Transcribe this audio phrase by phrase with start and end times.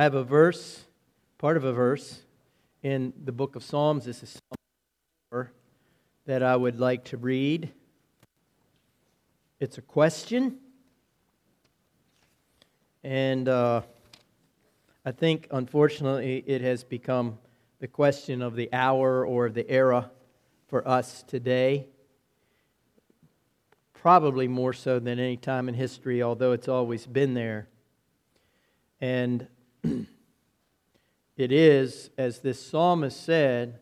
[0.00, 0.84] I have a verse,
[1.36, 2.22] part of a verse,
[2.82, 4.06] in the book of Psalms.
[4.06, 4.56] This is Psalm
[5.28, 5.52] 4
[6.24, 7.70] that I would like to read.
[9.60, 10.56] It's a question.
[13.04, 13.82] And uh,
[15.04, 17.36] I think, unfortunately, it has become
[17.78, 20.10] the question of the hour or the era
[20.68, 21.88] for us today.
[23.92, 27.68] Probably more so than any time in history, although it's always been there.
[28.98, 29.46] And
[31.36, 33.78] it is, as this psalmist said,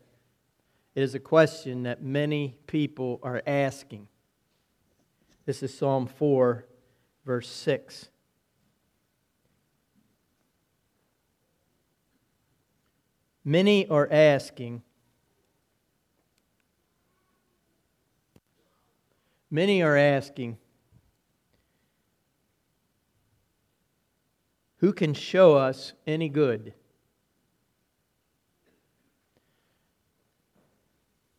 [0.95, 4.07] it is a question that many people are asking.
[5.45, 6.65] This is Psalm 4,
[7.25, 8.09] verse 6.
[13.45, 14.83] Many are asking,
[19.49, 20.57] many are asking,
[24.79, 26.73] who can show us any good?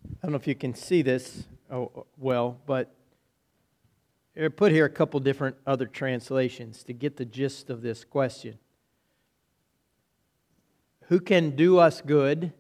[0.05, 2.95] I don't know if you can see this oh, well, but
[4.41, 8.59] I put here a couple different other translations to get the gist of this question.
[11.09, 12.53] Who can do us good?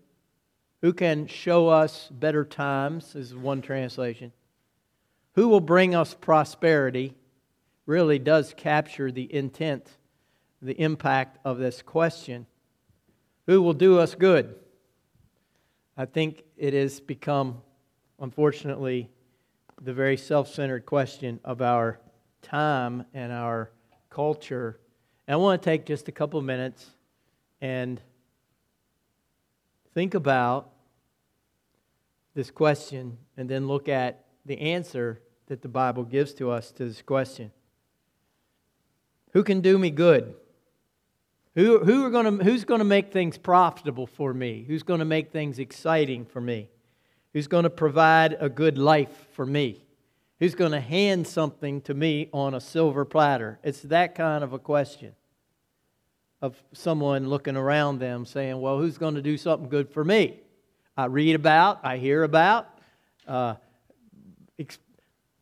[0.82, 4.32] Who can show us better times, is one translation.
[5.34, 7.14] Who will bring us prosperity
[7.86, 9.98] really does capture the intent,
[10.62, 12.46] the impact of this question.
[13.46, 14.54] Who will do us good?
[15.96, 17.62] I think it has become,
[18.20, 19.10] unfortunately,
[19.80, 22.00] the very self centered question of our
[22.42, 23.70] time and our
[24.10, 24.78] culture.
[25.26, 26.86] And I want to take just a couple minutes
[27.60, 28.00] and
[29.94, 30.70] think about
[32.34, 36.84] this question and then look at the answer that the Bible gives to us to
[36.84, 37.50] this question.
[39.32, 40.34] Who can do me good?
[41.54, 44.64] Who, who are gonna, who's going to make things profitable for me?
[44.66, 46.68] Who's going to make things exciting for me?
[47.32, 49.84] Who's going to provide a good life for me?
[50.38, 53.58] Who's going to hand something to me on a silver platter?
[53.62, 55.14] It's that kind of a question
[56.40, 60.40] of someone looking around them saying, Well, who's going to do something good for me?
[60.96, 62.68] I read about, I hear about
[63.26, 63.54] uh,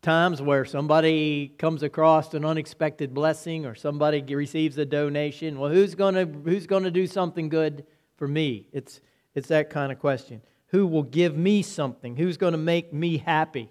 [0.03, 5.59] times where somebody comes across an unexpected blessing or somebody receives a donation.
[5.59, 7.84] Well, who's going to who's going to do something good
[8.16, 8.66] for me?
[8.72, 9.00] It's
[9.34, 10.42] it's that kind of question.
[10.69, 12.16] Who will give me something?
[12.16, 13.70] Who's going to make me happy?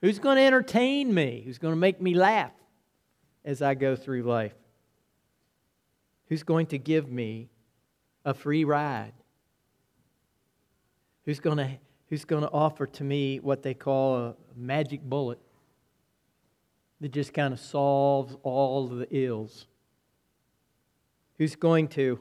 [0.00, 1.42] Who's going to entertain me?
[1.44, 2.52] Who's going to make me laugh
[3.44, 4.54] as I go through life?
[6.28, 7.48] Who's going to give me
[8.24, 9.14] a free ride?
[11.24, 11.70] Who's going to,
[12.08, 15.40] who's going to offer to me what they call a magic bullet
[17.00, 19.66] that just kind of solves all the ills?
[21.38, 22.18] Who's going to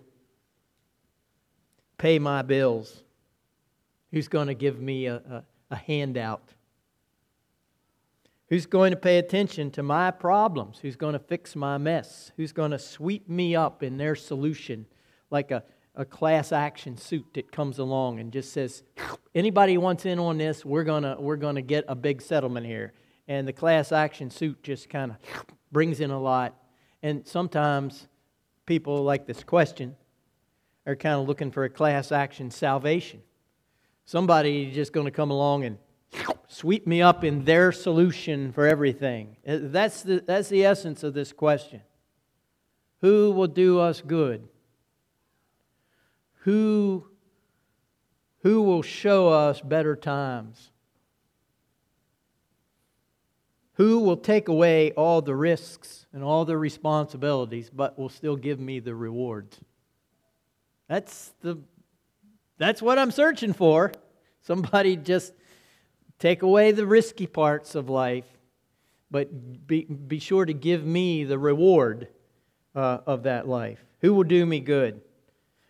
[1.97, 3.03] pay my bills?
[4.11, 6.53] Who's going to give me a, a, a handout?
[8.49, 10.79] Who's going to pay attention to my problems?
[10.79, 12.31] Who's going to fix my mess?
[12.37, 14.85] Who's going to sweep me up in their solution
[15.29, 15.63] like a,
[15.95, 18.83] a class action suit that comes along and just says,
[19.35, 22.65] anybody wants in on this, we're going to we're going to get a big settlement
[22.65, 22.93] here.
[23.27, 25.17] And the class action suit just kind of
[25.71, 26.55] brings in a lot.
[27.03, 28.07] And sometimes
[28.65, 29.95] people like this question
[30.85, 33.21] are kind of looking for a class action salvation.
[34.05, 35.77] Somebody just going to come along and
[36.47, 39.35] sweep me up in their solution for everything.
[39.45, 41.81] Uh, that's the, that's the essence of this question.
[43.01, 44.47] Who will do us good?
[46.41, 47.07] Who,
[48.39, 50.71] who will show us better times?
[53.77, 58.59] Who will take away all the risks and all the responsibilities, but will still give
[58.59, 59.59] me the rewards?
[60.87, 61.59] That's, the,
[62.57, 63.91] that's what I'm searching for.
[64.41, 65.33] Somebody just
[66.19, 68.25] Take away the risky parts of life,
[69.11, 72.07] but be, be sure to give me the reward
[72.75, 73.83] uh, of that life.
[74.01, 75.01] Who will do me good?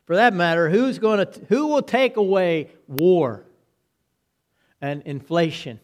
[0.05, 3.43] For that matter, who's going to, who will take away war
[4.79, 5.81] and inflation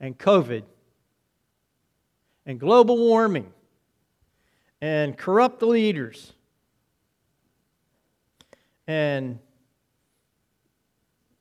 [0.00, 0.62] and COVID
[2.46, 3.52] and global warming
[4.80, 6.32] and corrupt leaders
[8.86, 9.38] and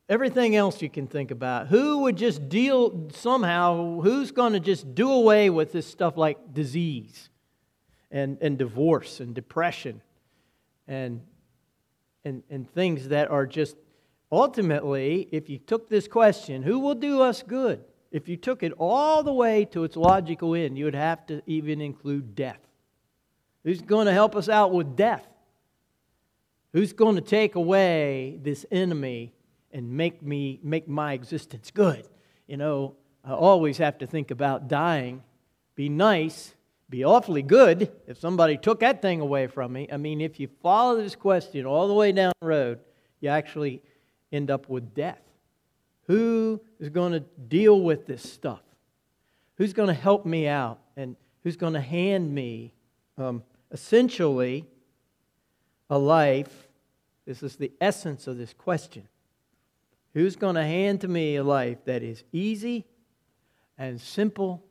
[0.10, 1.68] everything else you can think about.
[1.68, 6.54] Who would just deal somehow, who's going to just do away with this stuff like
[6.54, 7.30] disease
[8.12, 10.02] and, and divorce and depression
[10.88, 11.22] and,
[12.26, 13.78] and, and things that are just
[14.32, 17.84] ultimately, if you took this question, who will do us good?
[18.12, 21.42] If you took it all the way to its logical end, you would have to
[21.46, 22.60] even include death.
[23.64, 25.28] Who's going to help us out with death?
[26.74, 29.34] Who's going to take away this enemy
[29.72, 32.08] and make me make my existence good?
[32.48, 35.24] You know, I always have to think about dying.
[35.76, 36.56] Be nice,
[36.90, 39.88] be awfully good if somebody took that thing away from me.
[39.92, 42.80] I mean, if you follow this question all the way down the road,
[43.20, 43.82] you actually
[44.32, 45.22] end up with death.
[46.10, 48.64] Who is going to deal with this stuff?
[49.58, 50.80] Who's going to help me out?
[50.98, 52.74] And who's going to hand me
[53.16, 54.66] um, essentially
[55.88, 56.68] a life?
[57.28, 59.08] This is the essence of this question.
[60.16, 62.88] Who's going to hand to me a life that is easy
[63.78, 64.64] and simple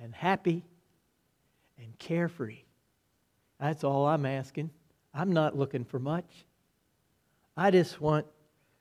[0.00, 0.64] and happy
[1.78, 2.62] and carefree?
[3.60, 4.70] That's all I'm asking.
[5.12, 6.46] I'm not looking for much.
[7.58, 8.24] I just want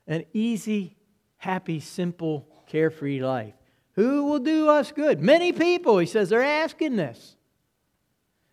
[0.07, 0.96] an easy,
[1.44, 3.54] happy, simple, carefree life.
[3.95, 5.22] Who will do us good?
[5.22, 7.36] Many people, he says, they're asking this.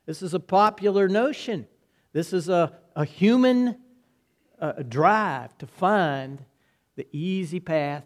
[0.06, 1.68] This is a popular notion.
[2.12, 3.76] This is a, a human
[4.60, 6.44] uh, drive to find
[6.96, 8.04] the easy path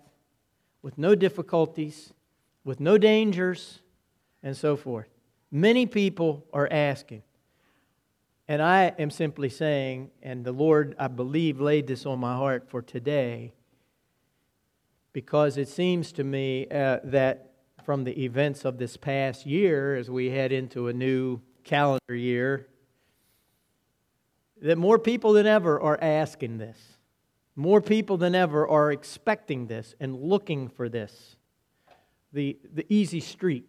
[0.83, 2.13] with no difficulties,
[2.63, 3.81] with no dangers,
[4.43, 5.09] and so forth.
[5.51, 7.23] Many people are asking.
[8.47, 12.69] And I am simply saying, and the Lord, I believe, laid this on my heart
[12.69, 13.55] for today,
[15.15, 17.53] because it seems to me uh, that
[17.85, 22.67] from the events of this past year, as we head into a new calendar year,
[24.61, 26.79] that more people than ever are asking this.
[27.57, 31.37] More people than ever are expecting this and looking for this.
[32.33, 33.69] The, the easy street.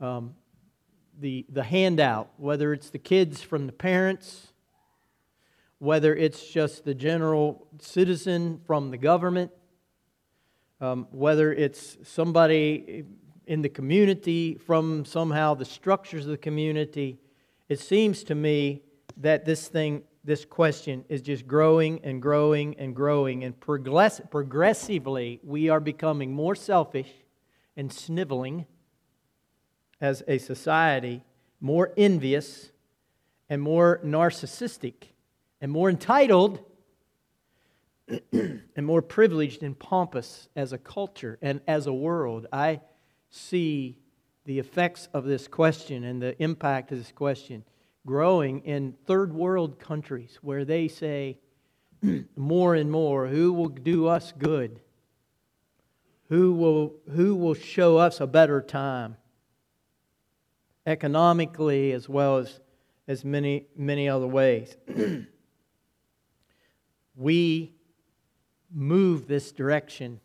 [0.00, 0.34] Um,
[1.20, 4.52] the, the handout, whether it's the kids from the parents,
[5.78, 9.52] whether it's just the general citizen from the government,
[10.80, 13.04] um, whether it's somebody
[13.46, 17.18] in the community from somehow the structures of the community,
[17.68, 18.82] it seems to me
[19.16, 23.44] that this thing, this question is just growing and growing and growing.
[23.44, 27.10] And progress- progressively, we are becoming more selfish
[27.76, 28.66] and sniveling
[30.00, 31.22] as a society
[31.64, 32.70] more envious
[33.48, 34.94] and more narcissistic
[35.62, 36.60] and more entitled
[38.32, 42.46] and more privileged and pompous as a culture and as a world.
[42.52, 42.80] I
[43.30, 43.98] see
[44.44, 47.64] the effects of this question and the impact of this question
[48.06, 51.38] growing in third world countries where they say
[52.36, 54.80] more and more who will do us good?
[56.28, 59.16] Who will, who will show us a better time?
[60.86, 62.60] economically as well as,
[63.08, 64.76] as many, many other ways.
[67.16, 67.73] we
[68.74, 70.20] move this direction.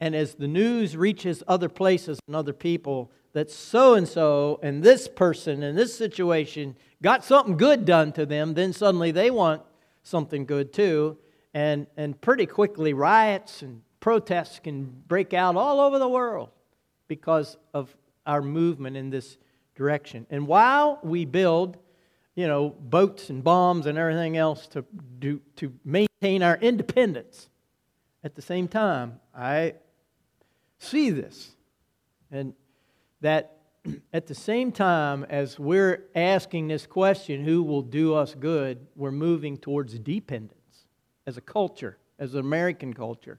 [0.00, 4.82] And as the news reaches other places and other people, that so and so and
[4.82, 9.62] this person in this situation got something good done to them, then suddenly they want
[10.02, 11.18] something good too.
[11.52, 16.50] And, and pretty quickly, riots and protests can break out all over the world
[17.08, 17.94] because of
[18.26, 19.38] our movement in this
[19.74, 20.26] direction.
[20.30, 21.78] And while we build,
[22.34, 24.84] you know, boats and bombs and everything else to,
[25.18, 27.48] do, to maintain our independence,
[28.26, 29.74] at the same time, I
[30.78, 31.52] see this.
[32.32, 32.54] And
[33.20, 33.58] that
[34.12, 39.12] at the same time as we're asking this question, who will do us good, we're
[39.12, 40.88] moving towards dependence
[41.24, 43.38] as a culture, as an American culture,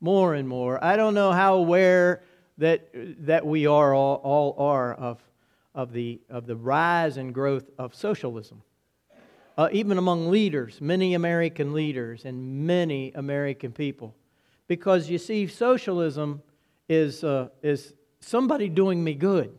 [0.00, 0.82] more and more.
[0.82, 2.22] I don't know how aware
[2.56, 2.88] that,
[3.26, 5.22] that we are all, all are of
[5.74, 8.62] of the, of the rise and growth of socialism.
[9.56, 14.14] Uh, even among leaders, many American leaders and many American people.
[14.66, 16.42] Because you see, socialism
[16.88, 19.56] is, uh, is somebody doing me good.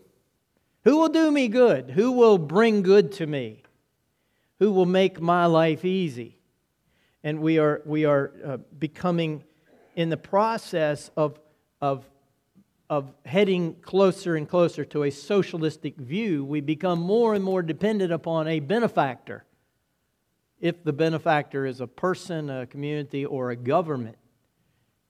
[0.83, 1.91] Who will do me good?
[1.91, 3.63] Who will bring good to me?
[4.59, 6.37] Who will make my life easy?
[7.23, 9.43] And we are, we are uh, becoming
[9.95, 11.39] in the process of,
[11.81, 12.05] of
[12.89, 18.11] of heading closer and closer to a socialistic view, we become more and more dependent
[18.11, 19.43] upon a benefactor.
[20.65, 24.17] If the benefactor is a person, a community, or a government,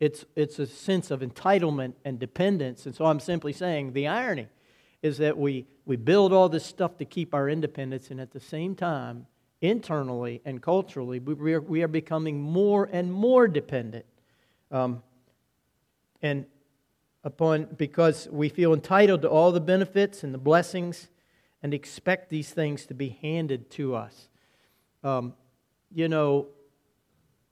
[0.02, 2.86] it's, it's a sense of entitlement and dependence.
[2.86, 4.50] And so I'm simply saying the irony
[5.02, 8.40] is that we, we build all this stuff to keep our independence, and at the
[8.42, 9.28] same time,
[9.62, 14.06] internally and culturally, we are, we are becoming more and more dependent.
[14.72, 15.04] Um,
[16.22, 16.48] and
[17.24, 21.08] upon because we feel entitled to all the benefits and the blessings
[21.64, 24.28] and expect these things to be handed to us.
[25.02, 25.34] Um,
[25.96, 26.48] you know,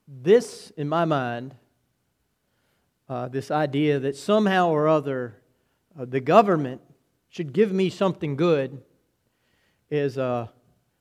[0.06, 1.56] this, in my mind,
[3.08, 5.42] uh, this idea that somehow or other
[5.98, 6.82] uh, the government
[7.30, 8.84] should give me something good
[9.90, 10.52] is a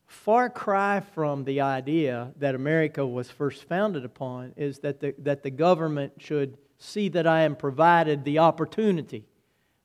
[0.07, 5.43] far cry from the idea that America was first founded upon is that the, that
[5.43, 9.25] the government should see that I am provided the opportunity,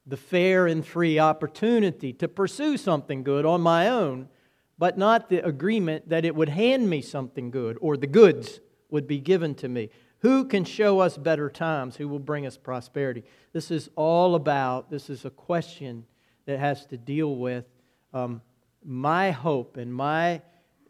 [0.06, 4.30] the fair and free opportunity to pursue something good on my own,
[4.78, 9.08] but not the agreement that it would hand me something good or the goods would
[9.08, 9.90] be given to me.
[10.20, 11.96] Who can show us better times?
[11.96, 13.24] Who will bring us prosperity?
[13.54, 16.06] This is all about, this is a question
[16.46, 17.66] that has to deal with
[18.14, 18.42] um,
[18.84, 20.42] my hope and my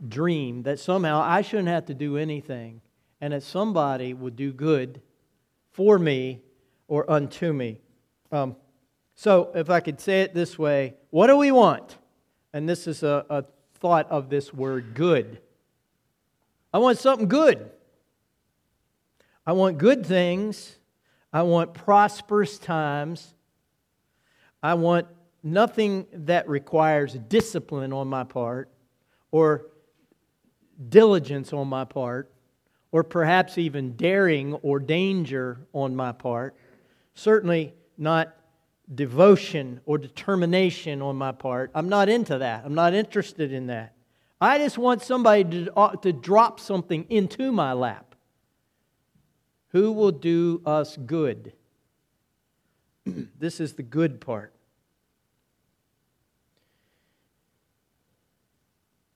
[0.07, 2.81] dream that somehow I shouldn't have to do anything
[3.19, 5.01] and that somebody would do good
[5.71, 6.41] for me
[6.87, 7.81] or unto me.
[8.31, 8.55] Um,
[9.15, 11.97] so, if I could say it this way, what do we want?
[12.53, 13.45] And this is a, a
[13.79, 15.39] thought of this word good.
[16.73, 17.71] I want something good.
[19.45, 20.75] I want good things.
[21.31, 23.33] I want prosperous times.
[24.61, 25.07] I want
[25.43, 28.69] nothing that requires discipline on my part
[29.31, 29.67] or
[30.89, 32.31] diligence on my part
[32.91, 36.55] or perhaps even daring or danger on my part.
[37.13, 38.35] Certainly not
[38.93, 41.71] devotion or determination on my part.
[41.75, 42.63] I'm not into that.
[42.65, 43.93] I'm not interested in that.
[44.39, 48.15] I just want somebody to, uh, to drop something into my lap.
[49.69, 51.53] Who will do us good?
[53.39, 54.53] this is the good part.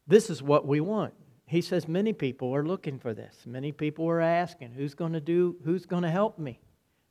[0.07, 1.13] This is what we want.
[1.45, 3.35] He says many people are looking for this.
[3.45, 6.59] Many people are asking, who's going to do who's going to help me?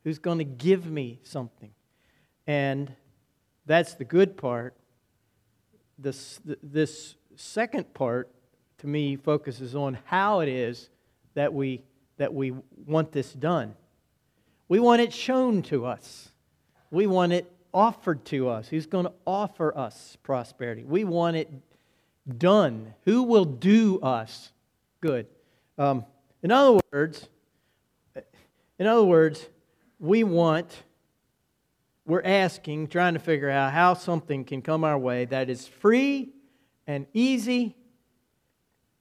[0.03, 1.71] Who's going to give me something?
[2.51, 2.91] And
[3.65, 4.75] that's the good part.
[5.97, 8.29] This this second part
[8.79, 10.89] to me focuses on how it is
[11.33, 11.81] that we
[12.17, 12.51] that we
[12.85, 13.73] want this done.
[14.67, 16.27] We want it shown to us.
[16.89, 18.67] We want it offered to us.
[18.67, 20.83] Who's going to offer us prosperity?
[20.83, 21.49] We want it
[22.37, 22.93] done?
[23.05, 24.51] Who will do us
[24.99, 25.25] good?
[25.77, 26.03] Um,
[26.43, 27.29] in other words,
[28.77, 29.47] in other words,
[29.99, 30.83] we want,
[32.11, 36.33] we're asking, trying to figure out how something can come our way that is free
[36.85, 37.73] and easy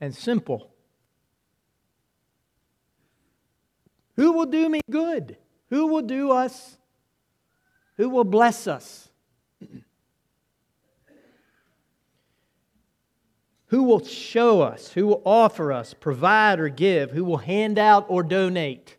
[0.00, 0.70] and simple.
[4.14, 5.36] Who will do me good?
[5.70, 6.76] Who will do us?
[7.96, 9.08] Who will bless us?
[13.66, 14.92] Who will show us?
[14.92, 17.10] Who will offer us, provide or give?
[17.10, 18.96] Who will hand out or donate?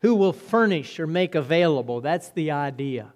[0.00, 2.00] Who will furnish or make available?
[2.00, 3.12] That's the idea.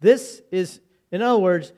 [0.00, 0.80] This is,
[1.10, 1.72] in other words,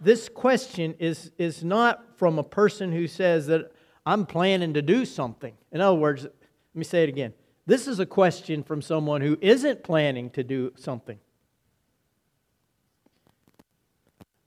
[0.00, 3.72] this question is, is not from a person who says that
[4.04, 5.54] I'm planning to do something.
[5.70, 6.32] In other words, let
[6.74, 7.32] me say it again.
[7.66, 11.18] This is a question from someone who isn't planning to do something.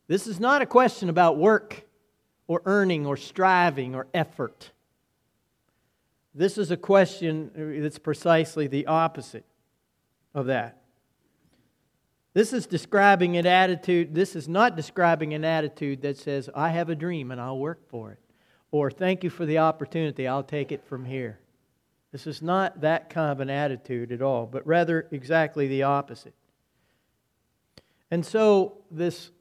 [0.07, 1.85] This is not a question about work
[2.47, 4.71] or earning or striving or effort.
[6.37, 9.45] This is a question uh, that's precisely the opposite
[10.33, 10.81] of that.
[12.33, 16.89] This is describing an attitude, this is not describing an attitude that says, I have
[16.89, 18.19] a dream and I'll work for it.
[18.71, 21.39] Or thank you for the opportunity, I'll take it from here.
[22.11, 26.33] This is not that kind of an attitude at all, but rather exactly the opposite.
[28.11, 29.31] And so, this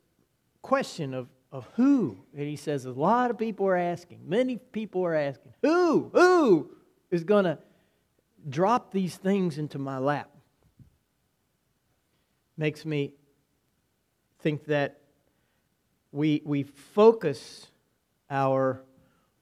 [0.62, 2.18] question of, of who.
[2.36, 6.70] And he says a lot of people are asking, many people are asking, who, who
[7.10, 7.58] is going to
[8.48, 10.30] drop these things into my lap?
[12.56, 13.12] Makes me
[14.40, 15.00] think that
[16.12, 17.68] we, we focus
[18.30, 18.82] our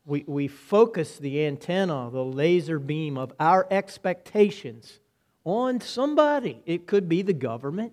[0.05, 4.99] we, we focus the antenna, the laser beam of our expectations
[5.45, 6.61] on somebody.
[6.67, 7.93] It could be the government.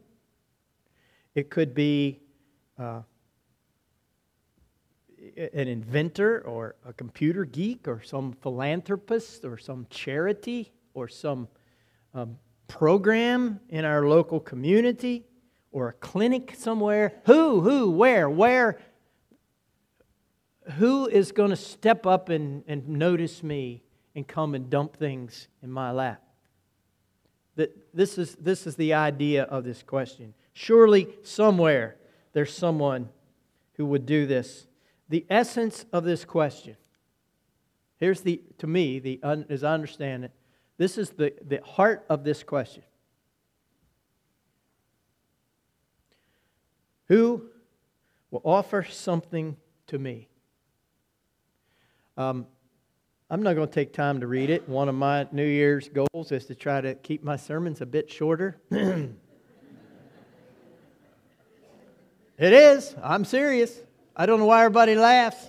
[1.36, 2.20] It could be
[2.80, 3.02] uh,
[5.40, 11.48] an inventor or a computer geek or some philanthropist or some charity or some
[12.14, 15.26] um, program in our local community
[15.72, 17.14] or a clinic somewhere.
[17.26, 18.80] Who, who, where, where?
[20.74, 23.84] Who is going to step up and, and notice me
[24.16, 26.22] and come and dump things in my lap?
[27.56, 30.34] That this is, this is the idea of this question.
[30.54, 31.96] Surely, somewhere,
[32.34, 33.10] there's someone
[33.74, 34.68] who would do this
[35.10, 36.78] the essence of this question.
[37.98, 40.32] Here's the, to me, the, as I understand it,
[40.78, 42.84] this is the, the heart of this question.
[47.08, 47.50] Who
[48.32, 50.30] will offer something to me?
[52.16, 52.46] Um,
[53.32, 54.70] I'm not going to take time to read it.
[54.70, 58.10] One of my New Year's goals is to try to keep my sermons a bit
[58.10, 58.62] shorter.
[58.72, 59.18] it
[62.40, 62.96] is.
[63.04, 63.82] I'm serious.
[64.20, 65.48] I don't know why everybody laughs.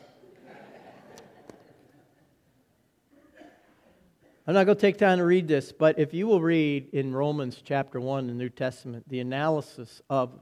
[4.47, 7.13] I'm not going to take time to read this, but if you will read in
[7.13, 10.39] Romans chapter 1 the New Testament the analysis of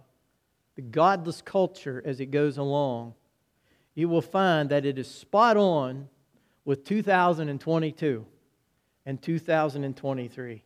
[0.76, 3.14] the godless culture as it goes along,
[3.94, 6.06] you will find that it is spot on
[6.66, 8.26] with 2022
[9.06, 10.62] and 2023,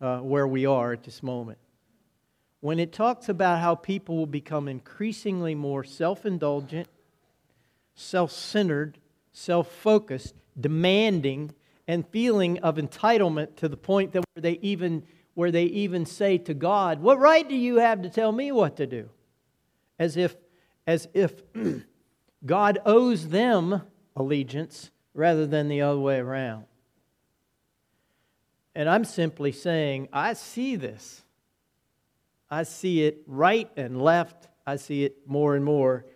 [0.00, 1.58] uh, where we are at this moment.
[2.66, 6.88] When it talks about how people will become increasingly more self indulgent,
[7.94, 8.98] self centered,
[9.32, 11.54] self focused, demanding,
[11.86, 15.04] and feeling of entitlement to the point that where they even
[15.34, 18.76] where they even say to God, "What right do you have to tell me what
[18.78, 19.10] to do?"
[19.96, 20.34] As if
[20.88, 21.44] as if
[22.44, 23.82] God owes them
[24.16, 26.64] allegiance rather than the other way around.
[28.74, 31.22] And I'm simply saying, I see this.
[32.50, 34.48] I see it right and left.
[34.66, 36.06] I see it more and more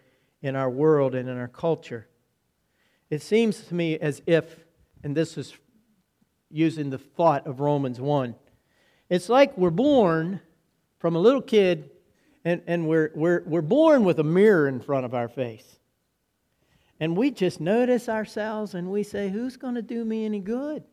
[0.42, 2.08] in our world and in our culture.
[3.10, 4.64] It seems to me as if,
[5.02, 5.54] and this is
[6.50, 8.34] using the thought of Romans 1,
[9.08, 10.40] it's like we're born
[10.98, 11.90] from a little kid
[12.44, 15.78] and, and we're, we're, we're born with a mirror in front of our face.
[17.00, 20.84] And we just notice ourselves and we say, Who's going to do me any good?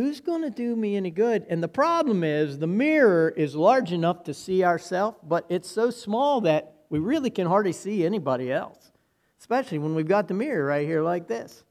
[0.00, 1.44] Who's going to do me any good?
[1.50, 5.90] And the problem is, the mirror is large enough to see ourselves, but it's so
[5.90, 8.92] small that we really can hardly see anybody else,
[9.38, 11.64] especially when we've got the mirror right here like this.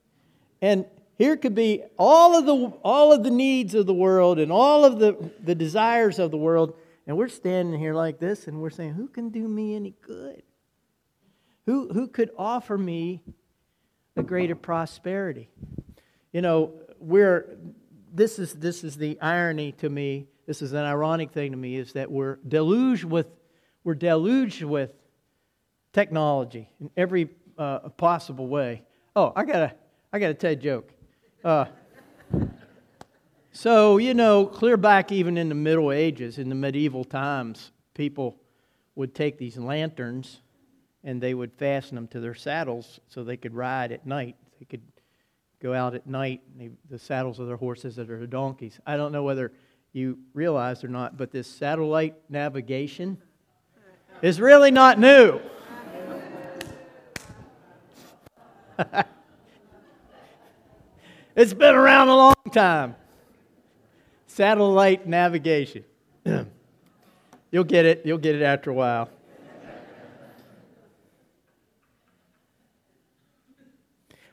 [0.61, 0.85] And
[1.17, 4.85] here could be all of the, all of the needs of the world and all
[4.85, 6.75] of the, the desires of the world
[7.07, 10.43] and we're standing here like this and we're saying, Who can do me any good?
[11.65, 13.23] Who, who could offer me
[14.15, 15.49] a greater prosperity?
[16.31, 17.57] You know, we're,
[18.13, 20.27] this, is, this is the irony to me.
[20.45, 23.27] This is an ironic thing to me is that we're deluged with,
[23.83, 24.91] we're deluged with
[25.93, 28.83] technology in every uh, possible way.
[29.15, 29.73] Oh, I gotta,
[30.11, 30.93] I gotta tell you a joke.
[31.43, 31.65] Uh,
[33.51, 38.37] so, you know, clear back even in the Middle Ages, in the medieval times, people
[38.95, 40.41] would take these lanterns
[41.03, 44.35] and they would fasten them to their saddles so they could ride at night.
[44.59, 44.81] They could
[45.61, 46.41] go out at night,
[46.89, 48.79] the saddles of their horses that are their donkeys.
[48.85, 49.51] I don't know whether
[49.91, 53.17] you realize or not, but this satellite navigation
[54.21, 55.39] is really not new.
[61.35, 62.95] it's been around a long time
[64.39, 65.83] satellite navigation.
[67.51, 68.03] You'll get it.
[68.05, 69.09] You'll get it after a while.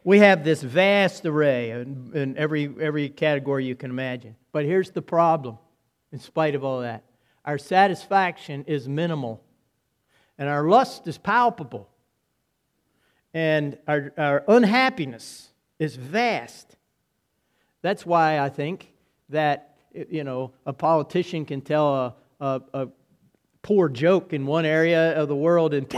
[0.06, 4.36] We have this vast array in, in, every, every category you can imagine.
[4.52, 5.58] But here's the problem,
[6.12, 7.02] in spite of all that
[7.44, 9.42] our satisfaction is minimal,
[10.38, 11.88] and our lust is palpable,
[13.34, 15.48] and our, our unhappiness
[15.80, 16.76] is vast.
[17.82, 18.92] That's why I think
[19.30, 19.76] that
[20.08, 22.88] you know, a politician can tell a, a, a
[23.66, 25.92] poor joke in one area of the world and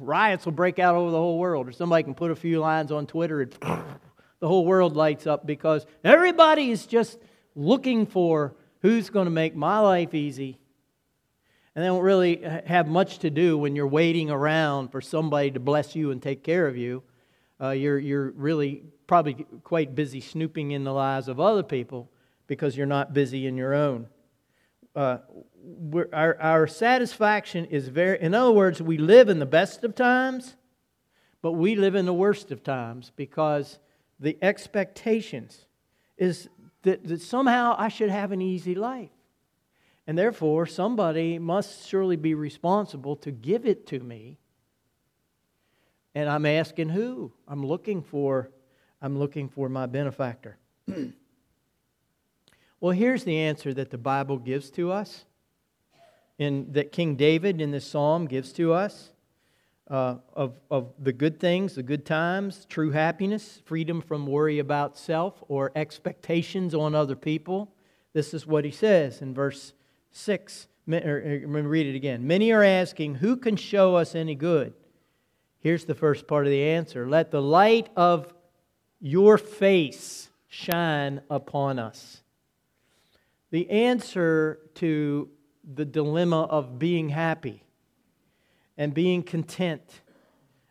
[0.00, 1.68] riots will break out over the whole world.
[1.68, 3.52] Or somebody can put a few lines on Twitter and
[4.40, 7.20] the whole world lights up because everybody is just
[7.54, 10.58] looking for who's going to make my life easy.
[11.76, 15.60] And they don't really have much to do when you're waiting around for somebody to
[15.60, 17.04] bless you and take care of you.
[17.60, 22.10] Uh, you're, you're really probably quite busy snooping in the lives of other people
[22.48, 24.08] because you're not busy in your own.
[24.96, 25.18] Uh,
[26.12, 30.56] our, our satisfaction is very, in other words, we live in the best of times,
[31.40, 33.78] but we live in the worst of times because
[34.18, 35.66] the expectations
[36.16, 36.48] is
[36.82, 39.10] that, that somehow I should have an easy life.
[40.06, 44.38] And therefore, somebody must surely be responsible to give it to me.
[46.14, 47.32] And I'm asking who?
[47.46, 48.50] I'm looking for
[49.00, 50.58] I'm looking for my benefactor.
[52.82, 55.24] Well, here's the answer that the Bible gives to us,
[56.42, 59.12] and that King David in this psalm gives to us
[59.88, 64.96] uh, of, of the good things, the good times, true happiness, freedom from worry about
[64.96, 67.72] self or expectations on other people.
[68.12, 69.72] This is what he says in verse
[70.10, 70.68] 6.
[70.86, 72.26] Let me read it again.
[72.26, 74.74] Many are asking, Who can show us any good?
[75.60, 78.32] Here's the first part of the answer Let the light of
[79.00, 82.22] your face shine upon us.
[83.50, 85.28] The answer to
[85.64, 87.62] the dilemma of being happy
[88.76, 90.00] and being content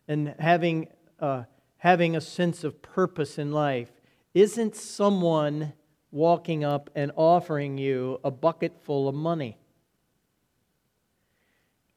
[0.07, 0.87] and having,
[1.19, 1.43] uh,
[1.77, 3.91] having a sense of purpose in life
[4.33, 5.73] isn't someone
[6.11, 9.57] walking up and offering you a bucket full of money.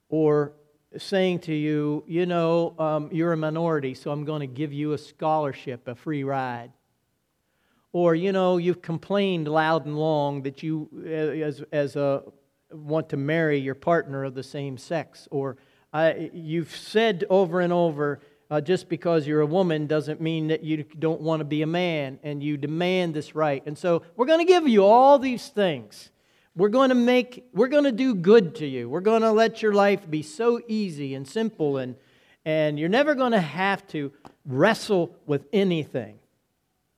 [0.08, 0.52] Or
[0.96, 4.92] saying to you, you know, um, you're a minority, so I'm going to give you
[4.92, 6.70] a scholarship, a free ride.
[7.92, 10.88] Or, you know, you've complained loud and long that you,
[11.44, 12.22] as, as a,
[12.74, 15.28] want to marry your partner of the same sex.
[15.30, 15.56] Or
[16.32, 20.84] you've said over and over, uh, just because you're a woman doesn't mean that you
[20.98, 23.62] don't want to be a man and you demand this right.
[23.66, 26.10] And so we're going to give you all these things.
[26.56, 28.88] We're going to make, we're going to do good to you.
[28.88, 31.96] We're going to let your life be so easy and simple, and,
[32.44, 34.12] and you're never going to have to
[34.46, 36.18] wrestle with anything.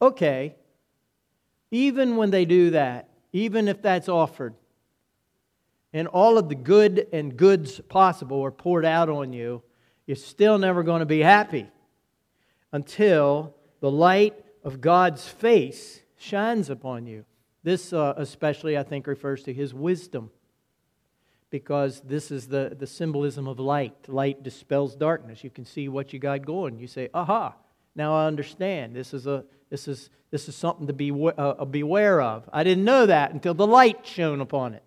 [0.02, 0.56] Okay,
[1.70, 4.54] even when they do that, even if that's offered,
[5.96, 9.62] and all of the good and goods possible are poured out on you,
[10.06, 11.66] you're still never going to be happy
[12.70, 17.24] until the light of God's face shines upon you.
[17.62, 20.30] This, uh, especially, I think, refers to his wisdom
[21.48, 24.06] because this is the, the symbolism of light.
[24.06, 25.42] Light dispels darkness.
[25.42, 26.78] You can see what you got going.
[26.78, 27.54] You say, aha,
[27.94, 28.94] now I understand.
[28.94, 32.50] This is, a, this is, this is something to be uh, beware of.
[32.52, 34.82] I didn't know that until the light shone upon it.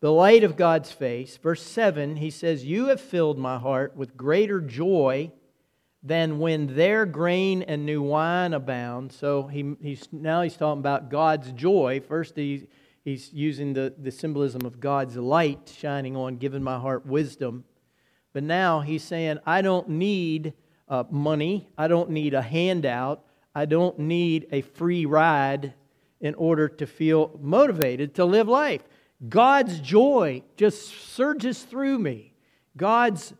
[0.00, 1.36] The light of God's face.
[1.36, 5.30] Verse 7, he says, You have filled my heart with greater joy
[6.02, 9.12] than when their grain and new wine abound.
[9.12, 12.00] So he, he's, now he's talking about God's joy.
[12.00, 12.66] First, he,
[13.04, 17.64] he's using the, the symbolism of God's light shining on, giving my heart wisdom.
[18.32, 20.54] But now he's saying, I don't need
[20.88, 23.22] uh, money, I don't need a handout,
[23.54, 25.74] I don't need a free ride
[26.20, 28.82] in order to feel motivated to live life.
[29.28, 32.34] God's joy just surges through me.
[32.76, 33.34] God's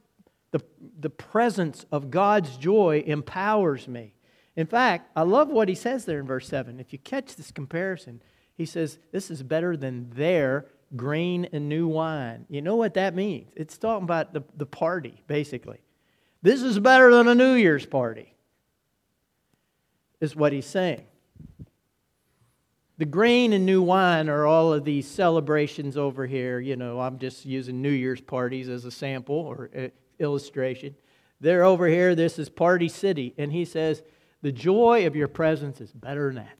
[0.50, 0.60] the,
[0.98, 4.14] the presence of God's joy empowers me.
[4.56, 6.80] In fact, I love what he says there in verse 7.
[6.80, 8.20] If you catch this comparison,
[8.54, 10.66] he says, This is better than their
[10.96, 12.46] grain and new wine.
[12.48, 13.52] You know what that means?
[13.54, 15.78] It's talking about the, the party, basically.
[16.42, 18.34] This is better than a New Year's party,
[20.20, 21.04] is what he's saying.
[23.00, 26.60] The grain and new wine are all of these celebrations over here.
[26.60, 30.94] You know, I'm just using New Year's parties as a sample or uh, illustration.
[31.40, 32.14] They're over here.
[32.14, 33.32] This is Party City.
[33.38, 34.02] And he says,
[34.42, 36.58] The joy of your presence is better than that.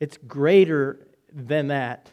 [0.00, 2.10] It's greater than that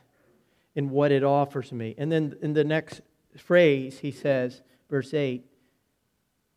[0.75, 1.95] in what it offers me.
[1.97, 2.99] And then in the next
[3.37, 5.45] phrase, he says, verse 8,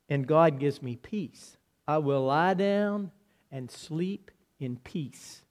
[0.08, 1.58] and God gives me peace.
[1.86, 3.12] I will lie down
[3.52, 5.41] and sleep in peace.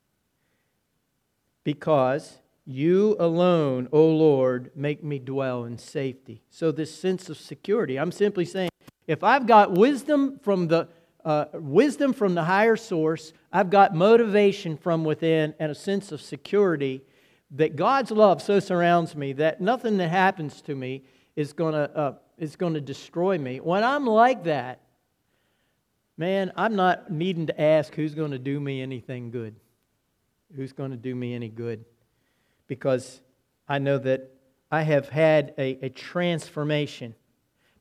[1.64, 6.42] Because you alone, O Lord, make me dwell in safety.
[6.50, 8.70] So, this sense of security, I'm simply saying,
[9.06, 10.88] if I've got wisdom from the
[11.24, 16.20] uh, wisdom from the higher source, I've got motivation from within, and a sense of
[16.20, 17.02] security
[17.52, 21.04] that God's love so surrounds me that nothing that happens to me
[21.36, 23.60] is going to uh, is going to destroy me.
[23.60, 24.80] When I'm like that,
[26.16, 29.54] man, I'm not needing to ask who's going to do me anything good.
[30.56, 31.84] Who's going to do me any good?
[32.72, 33.20] because
[33.68, 34.30] I know that
[34.70, 37.14] I have had a, a transformation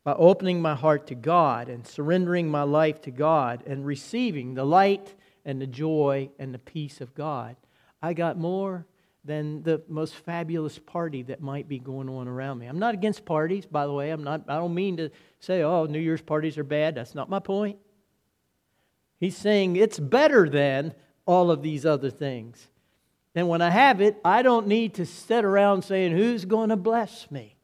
[0.03, 4.65] by opening my heart to God and surrendering my life to God and receiving the
[4.65, 7.55] light and the joy and the peace of God.
[8.01, 8.85] I got more
[9.23, 12.65] than the most fabulous party that might be going on around me.
[12.65, 14.09] I'm not against parties, by the way.
[14.09, 17.29] I'm not I don't mean to say, "Oh, New Year's parties are bad." That's not
[17.29, 17.77] my point.
[19.21, 22.67] He's saying it's better than all of these other things.
[23.33, 26.75] And when I have it, I don't need to sit around saying, Who's going to
[26.75, 27.55] bless me?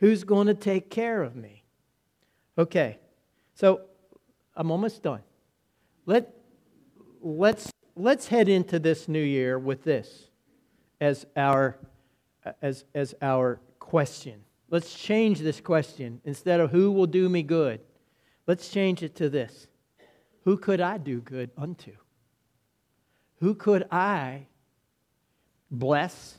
[0.00, 1.64] Who's going to take care of me?
[2.56, 2.98] Okay,
[3.54, 3.82] so
[4.54, 5.22] I'm almost done.
[6.06, 6.32] Let,
[7.20, 10.28] let's, let's head into this new year with this
[11.00, 11.76] as our,
[12.62, 14.44] as, as our question.
[14.70, 16.20] Let's change this question.
[16.24, 17.80] Instead of who will do me good,
[18.46, 19.66] let's change it to this
[20.44, 21.92] Who could I do good unto?
[23.40, 24.46] Who could I
[25.70, 26.38] bless?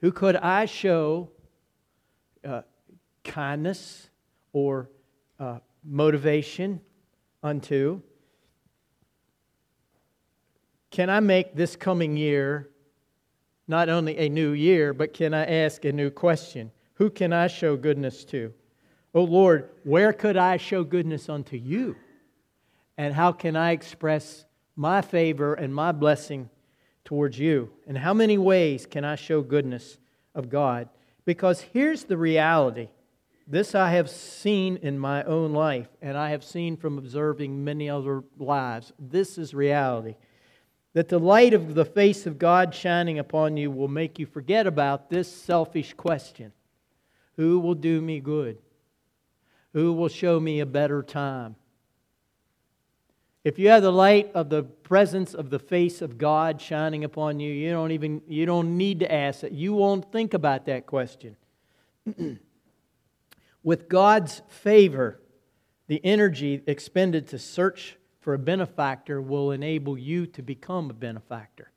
[0.00, 1.30] Who could I show
[2.44, 2.62] uh,
[3.24, 4.10] kindness
[4.52, 4.90] or
[5.40, 6.80] uh, motivation
[7.42, 8.00] unto?
[10.90, 12.70] Can I make this coming year
[13.66, 16.70] not only a new year, but can I ask a new question?
[16.94, 18.52] Who can I show goodness to?
[19.14, 21.96] Oh Lord, where could I show goodness unto you?
[22.96, 24.44] And how can I express
[24.76, 26.50] my favor and my blessing
[27.04, 27.70] towards you.
[27.86, 29.98] And how many ways can I show goodness
[30.34, 30.88] of God?
[31.24, 32.88] Because here's the reality.
[33.46, 37.90] This I have seen in my own life, and I have seen from observing many
[37.90, 38.92] other lives.
[38.98, 40.16] This is reality.
[40.94, 44.66] That the light of the face of God shining upon you will make you forget
[44.66, 46.52] about this selfish question
[47.36, 48.58] Who will do me good?
[49.74, 51.56] Who will show me a better time?
[53.44, 57.40] If you have the light of the presence of the face of God shining upon
[57.40, 59.52] you, you don't even you don't need to ask it.
[59.52, 61.36] You won't think about that question.
[63.62, 65.20] With God's favor,
[65.88, 71.70] the energy expended to search for a benefactor will enable you to become a benefactor.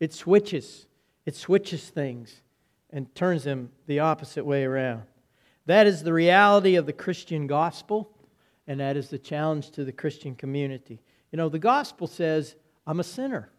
[0.00, 0.86] It switches.
[1.24, 2.42] It switches things
[2.90, 5.04] and turns them the opposite way around.
[5.64, 8.10] That is the reality of the Christian gospel,
[8.68, 11.00] and that is the challenge to the Christian community.
[11.32, 12.54] You know, the gospel says,
[12.86, 13.50] I'm a sinner.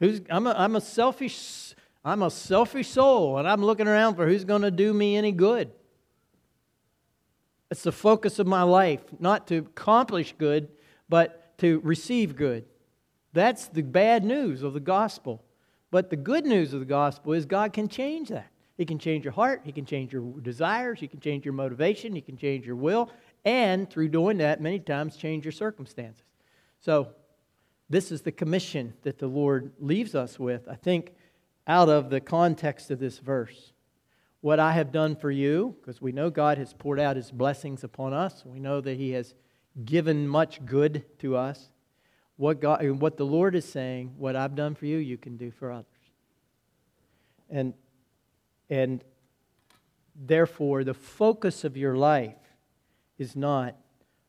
[0.00, 4.26] Who's, I'm, a, I'm a selfish I'm a selfish soul, and I'm looking around for
[4.26, 5.70] who's going to do me any good.
[7.70, 10.68] It's the focus of my life, not to accomplish good,
[11.08, 12.64] but to receive good.
[13.34, 15.44] That's the bad news of the gospel.
[15.90, 18.48] But the good news of the gospel is God can change that.
[18.78, 22.14] He can change your heart, He can change your desires, He can change your motivation,
[22.14, 23.10] He can change your will,
[23.44, 26.24] and through doing that, many times change your circumstances.
[26.80, 27.08] So,
[27.90, 31.14] this is the commission that the Lord leaves us with, I think,
[31.66, 33.72] out of the context of this verse.
[34.40, 37.84] What I have done for you, because we know God has poured out His blessings
[37.84, 39.34] upon us, we know that He has
[39.84, 41.70] given much good to us.
[42.36, 45.50] What, God, what the Lord is saying, what I've done for you, you can do
[45.50, 45.86] for others.
[47.50, 47.74] And,
[48.70, 49.02] and
[50.14, 52.36] therefore, the focus of your life
[53.18, 53.76] is not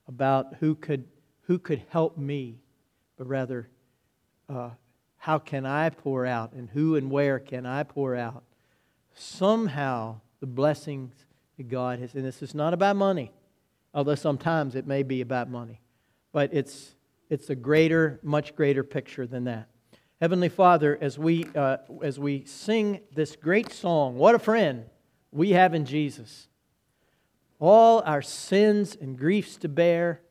[0.08, 1.06] about who could,
[1.44, 2.60] who could help me,
[3.18, 3.70] but rather,
[4.48, 4.72] uh,
[5.18, 8.44] how can I pour out and who and where can I pour out?
[9.14, 11.14] Somehow, the blessings
[11.58, 13.32] that God has, and this is not about money,
[13.94, 15.82] although sometimes it may be about money,
[16.32, 16.96] but it's
[17.30, 19.70] it's a greater, much greater picture than that.
[20.20, 24.86] Heavenly Father, as we, uh, as we sing this great song, What a Friend
[25.32, 26.49] We Have in Jesus,
[27.60, 30.22] all our sins and griefs to bear,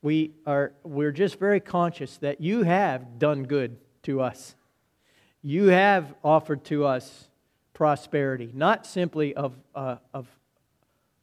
[0.00, 4.54] we are, we're just very conscious that you have done good to us.
[5.42, 7.28] You have offered to us
[7.74, 10.26] prosperity, not simply of, uh, of,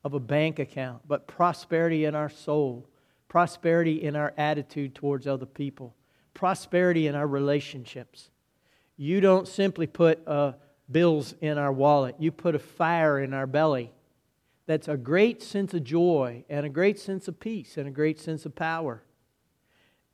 [0.04, 2.88] of a bank account, but prosperity in our soul
[3.36, 5.94] prosperity in our attitude towards other people,
[6.34, 8.30] prosperity in our relationships.
[8.96, 10.54] You don't simply put uh,
[10.90, 13.92] bills in our wallet, you put a fire in our belly.
[14.66, 18.20] That's a great sense of joy and a great sense of peace and a great
[18.20, 19.04] sense of power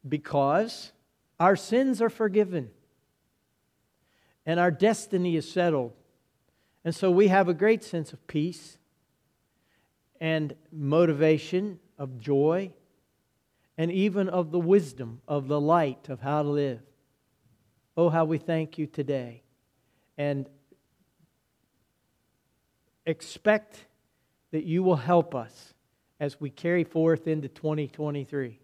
[0.08, 0.92] because
[1.40, 2.70] our sins are forgiven
[4.46, 5.94] and our destiny is settled.
[6.84, 8.78] And so we have a great sense of peace
[10.20, 12.74] and motivation, of joy,
[13.78, 16.82] and even of the wisdom of the light of how to live.
[17.96, 19.44] Oh, how we thank you today.
[20.18, 20.48] And
[23.06, 23.86] expect
[24.52, 25.74] that you will help us
[26.20, 28.60] as we carry forth into 2023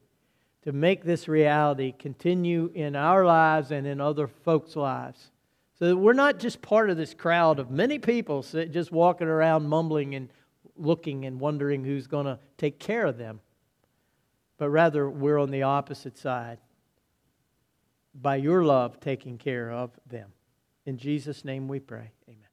[0.63, 5.32] to make this reality continue in our lives and in other folks' lives.
[5.80, 9.67] So that we're not just part of this crowd of many people just walking around
[9.67, 10.30] mumbling and
[10.76, 13.39] looking and wondering who's going to take care of them
[14.58, 16.60] but rather we're on the opposite side
[18.13, 20.34] by your love taking care of them.
[20.86, 22.12] In Jesus' name we pray.
[22.28, 22.47] Amen.